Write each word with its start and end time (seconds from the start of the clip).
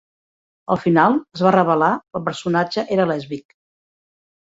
Al 0.75 0.79
final, 0.85 1.19
es 1.37 1.45
va 1.49 1.53
revelar 1.57 1.91
que 2.01 2.21
el 2.23 2.27
personatge 2.33 2.89
era 2.99 3.11
lèsbic. 3.15 3.59